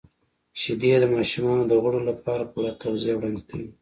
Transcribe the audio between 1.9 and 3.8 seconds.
لپاره پوره تغذیه وړاندې کوي.